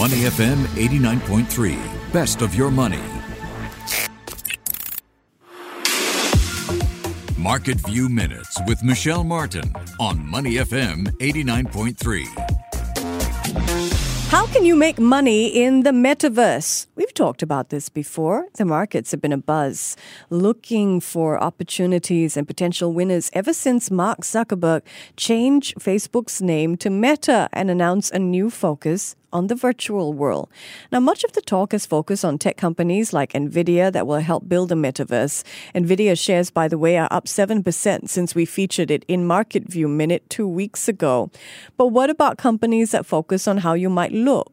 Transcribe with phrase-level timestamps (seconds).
[0.00, 1.76] Money FM 89.3,
[2.10, 3.02] best of your money.
[7.36, 12.24] Market View Minutes with Michelle Martin on Money FM 89.3.
[14.30, 16.86] How can you make money in the metaverse?
[16.96, 18.46] We've talked about this before.
[18.54, 19.98] The markets have been a buzz,
[20.30, 24.80] looking for opportunities and potential winners ever since Mark Zuckerberg
[25.18, 30.48] changed Facebook's name to Meta and announced a new focus on the virtual world.
[30.92, 34.48] Now, much of the talk is focused on tech companies like Nvidia that will help
[34.48, 35.42] build a metaverse.
[35.74, 39.88] Nvidia shares, by the way, are up 7% since we featured it in Market View
[39.88, 41.30] Minute two weeks ago.
[41.76, 44.52] But what about companies that focus on how you might look?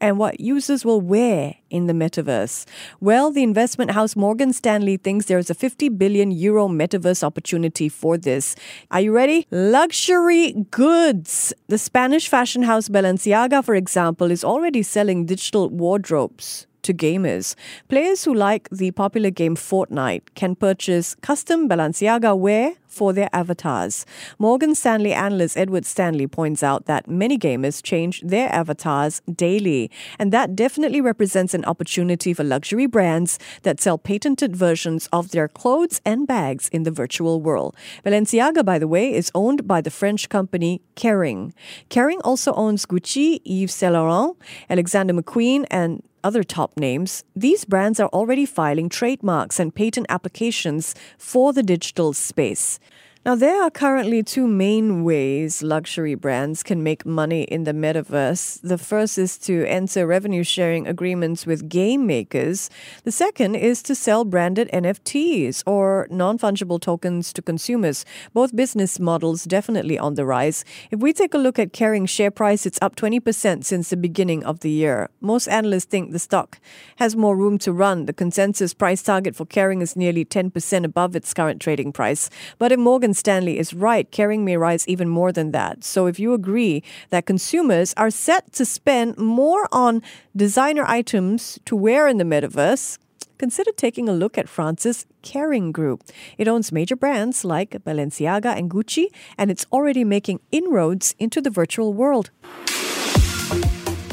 [0.00, 2.66] And what users will wear in the metaverse.
[3.00, 8.18] Well, the investment house Morgan Stanley thinks there's a 50 billion euro metaverse opportunity for
[8.18, 8.56] this.
[8.90, 9.46] Are you ready?
[9.50, 11.52] Luxury goods.
[11.68, 17.54] The Spanish fashion house Balenciaga, for example, is already selling digital wardrobes to gamers.
[17.88, 24.06] Players who like the popular game Fortnite can purchase custom Balenciaga wear for their avatars.
[24.38, 30.32] Morgan Stanley analyst Edward Stanley points out that many gamers change their avatars daily, and
[30.32, 36.00] that definitely represents an opportunity for luxury brands that sell patented versions of their clothes
[36.04, 37.76] and bags in the virtual world.
[38.04, 41.52] Balenciaga, by the way, is owned by the French company Kering.
[41.90, 44.36] Kering also owns Gucci, Yves Saint Laurent,
[44.70, 50.94] Alexander McQueen, and other top names, these brands are already filing trademarks and patent applications
[51.18, 52.80] for the digital space.
[53.26, 58.60] Now, there are currently two main ways luxury brands can make money in the metaverse.
[58.60, 62.68] The first is to enter revenue sharing agreements with game makers.
[63.04, 68.04] The second is to sell branded NFTs or non fungible tokens to consumers.
[68.34, 70.62] Both business models definitely on the rise.
[70.90, 74.44] If we take a look at Kering's share price, it's up 20% since the beginning
[74.44, 75.08] of the year.
[75.22, 76.58] Most analysts think the stock
[76.96, 78.04] has more room to run.
[78.04, 82.28] The consensus price target for Kering is nearly 10% above its current trading price.
[82.58, 84.10] But if Morgan Stanley is right.
[84.10, 85.84] Kering may rise even more than that.
[85.84, 90.02] So if you agree that consumers are set to spend more on
[90.34, 92.98] designer items to wear in the metaverse,
[93.38, 96.02] consider taking a look at France's Kering Group.
[96.38, 101.50] It owns major brands like Balenciaga and Gucci, and it's already making inroads into the
[101.50, 102.30] virtual world.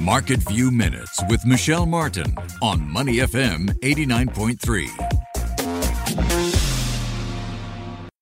[0.00, 6.53] Market View Minutes with Michelle Martin on Money FM 89.3.